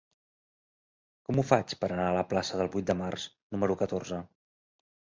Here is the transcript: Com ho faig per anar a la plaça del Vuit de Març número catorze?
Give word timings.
Com 1.27 1.41
ho 1.41 1.45
faig 1.51 1.77
per 1.85 1.91
anar 1.91 2.07
a 2.07 2.17
la 2.17 2.25
plaça 2.33 2.59
del 2.65 2.75
Vuit 2.79 2.91
de 2.91 2.99
Març 3.05 3.31
número 3.55 3.81
catorze? 3.87 4.27